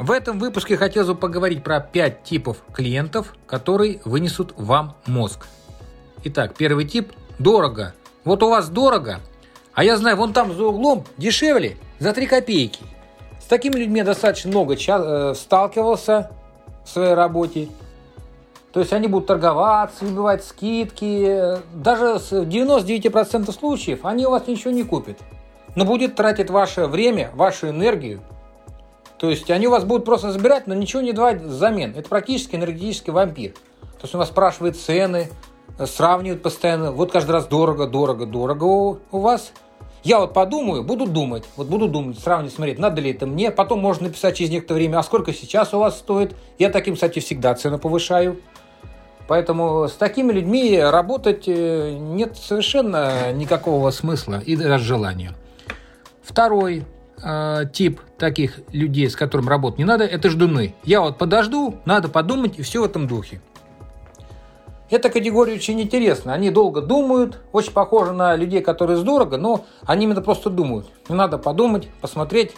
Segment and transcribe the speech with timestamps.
[0.00, 5.46] В этом выпуске хотелось бы поговорить про 5 типов клиентов, которые вынесут вам мозг.
[6.24, 7.92] Итак, первый тип– дорого.
[8.24, 9.20] Вот у вас дорого,
[9.74, 12.80] а я знаю, вон там за углом дешевле за 3 копейки.
[13.42, 16.30] С такими людьми достаточно много э, сталкивался
[16.86, 17.68] в своей работе.
[18.72, 21.58] То есть они будут торговаться, выбивать скидки.
[21.74, 25.18] Даже с 99% случаев они у вас ничего не купят.
[25.76, 28.22] Но будет тратить ваше время, вашу энергию–
[29.20, 31.92] то есть они у вас будут просто забирать, но ничего не давать взамен.
[31.94, 33.52] Это практически энергетический вампир.
[33.52, 35.28] То есть он вас спрашивает цены,
[35.84, 36.90] сравнивает постоянно.
[36.90, 39.52] Вот каждый раз дорого, дорого, дорого у, у вас.
[40.04, 43.50] Я вот подумаю, буду думать, вот буду думать, сравнивать, смотреть, надо ли это мне.
[43.50, 46.34] Потом можно написать через некоторое время, а сколько сейчас у вас стоит.
[46.58, 48.40] Я таким, кстати, всегда цену повышаю.
[49.28, 55.34] Поэтому с такими людьми работать э, нет совершенно никакого смысла и даже желания.
[56.22, 56.86] Второй
[57.22, 60.74] э, тип таких людей, с которым работать не надо, это ждуны.
[60.84, 63.40] Я вот подожду, надо подумать, и все в этом духе.
[64.90, 66.32] Эта категория очень интересна.
[66.32, 70.88] Они долго думают, очень похожи на людей, которые здорово, но они именно просто думают.
[71.08, 72.56] Не надо подумать, посмотреть.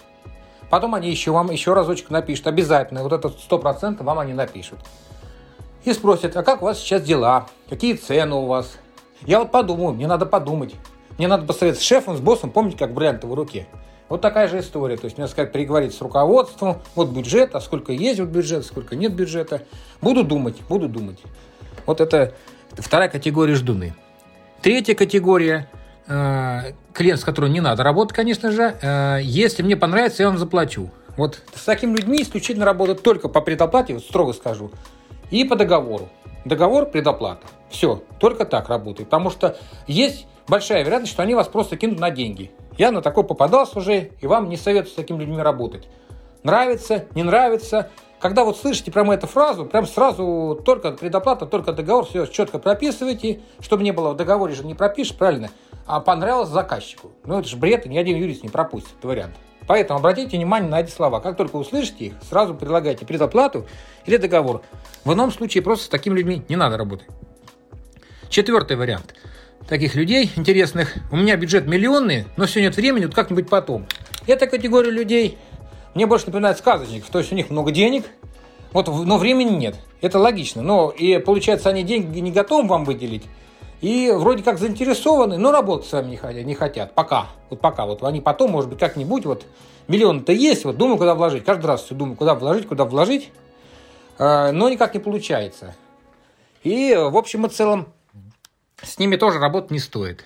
[0.71, 2.47] Потом они еще вам еще разочек напишут.
[2.47, 3.03] Обязательно.
[3.03, 4.79] Вот это сто процентов вам они напишут.
[5.85, 7.49] И спросят, а как у вас сейчас дела?
[7.69, 8.79] Какие цены у вас?
[9.27, 10.75] Я вот подумаю, мне надо подумать.
[11.19, 13.67] Мне надо посоветовать с шефом, с боссом, помните, как бриллианты в руке.
[14.13, 14.99] Вот такая же история.
[14.99, 18.95] То есть мне сказать, переговорить с руководством, вот бюджет, а сколько есть вот бюджет, сколько
[18.95, 19.63] нет бюджета.
[20.03, 21.19] Буду думать, буду думать.
[21.87, 22.35] Вот это,
[22.77, 23.95] вторая категория ждуны.
[24.61, 25.67] Третья категория
[26.09, 28.77] э, клиент, с которым не надо работать, конечно же.
[28.83, 30.91] Э, если мне понравится, я вам заплачу.
[31.17, 34.73] Вот с такими людьми исключительно работать только по предоплате, вот строго скажу,
[35.33, 36.09] и по договору.
[36.45, 37.47] Договор, предоплата.
[37.71, 39.09] Все, только так работает.
[39.09, 39.57] Потому что
[39.89, 42.53] есть большая вероятность, что они вас просто кинут на деньги.
[42.79, 45.89] Я на такой попадался уже, и вам не советую с такими людьми работать.
[46.43, 47.91] Нравится, не нравится.
[48.21, 53.41] Когда вот слышите прямо эту фразу, прям сразу только предоплата, только договор, все четко прописывайте,
[53.61, 55.51] чтобы не было в договоре же не пропишешь, правильно?
[55.87, 57.11] А понравилось заказчику.
[57.25, 59.35] Ну это же бред, ни один юрист не пропустит этот вариант.
[59.67, 61.21] Поэтому обратите внимание на эти слова.
[61.21, 63.67] Как только услышите их, сразу предлагайте предоплату
[64.07, 64.63] или договор.
[65.05, 67.07] В ином случае просто с такими людьми не надо работать.
[68.29, 69.15] Четвертый вариант–
[69.69, 70.95] таких людей интересных.
[71.11, 73.87] У меня бюджет миллионный, но все нет времени, вот как-нибудь потом.
[74.27, 75.39] Эта категория людей
[75.95, 78.05] мне больше напоминает сказочников, то есть у них много денег,
[78.73, 79.77] вот, но времени нет.
[80.01, 80.63] Это логично.
[80.63, 83.25] Но и получается, они деньги не готовы вам выделить.
[83.81, 86.95] И вроде как заинтересованы, но работать с вами не хотят, не хотят.
[86.95, 87.27] Пока.
[87.51, 87.85] Вот пока.
[87.85, 89.45] Вот они потом, может быть, как-нибудь, вот
[89.89, 91.45] миллион-то есть, вот думаю, куда вложить.
[91.45, 93.31] Каждый раз все думаю, куда вложить, куда вложить.
[94.23, 95.75] Э, но никак не получается.
[96.63, 97.93] И, в общем и целом,
[98.81, 100.25] с ними тоже работать не стоит.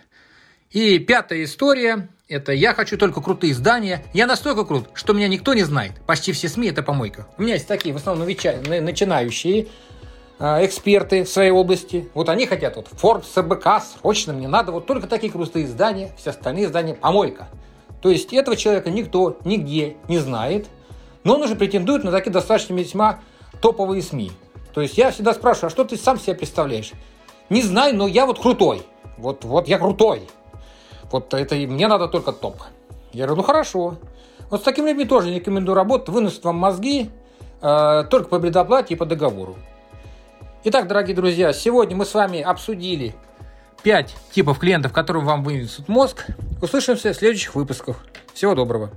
[0.71, 4.05] И пятая история– это я хочу только крутые издания.
[4.13, 5.93] Я настолько крут, что меня никто не знает.
[6.07, 7.27] Почти все СМИ– это помойка.
[7.39, 9.69] У меня есть такие, в основном, начинающие
[10.39, 12.11] э, эксперты в своей области.
[12.13, 16.31] Вот они хотят вот Forbes, РБК, срочно мне надо вот только такие крутые издания, все
[16.31, 17.49] остальные издания– помойка.
[18.03, 20.67] То есть этого человека никто нигде не знает,
[21.25, 23.21] но он уже претендует на такие достаточно весьма
[23.61, 24.33] топовые СМИ.
[24.75, 26.93] То есть я всегда спрашиваю, а что ты сам себе представляешь?
[27.49, 28.83] Не знаю, но я вот крутой.
[29.17, 30.29] Вот, вот я крутой.
[31.11, 32.57] Вот это мне надо только топ.
[33.13, 33.97] Я говорю, ну хорошо.
[34.51, 37.11] Вот с такими людьми тоже не рекомендую работать, выносят вам мозги
[37.63, 39.57] э, только по предоплате и по договору.
[40.65, 43.15] Итак, дорогие друзья, сегодня мы с вами обсудили
[43.83, 46.27] 5 типов клиентов, которым вам вынесут мозг.
[46.61, 47.97] Услышимся в следующих выпусках.
[48.35, 48.91] Всего доброго.